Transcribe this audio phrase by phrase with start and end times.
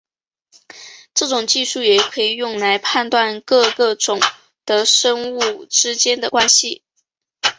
[1.13, 4.19] 这种技术也可以用来判断各个种
[4.65, 6.81] 的生物之间的关系。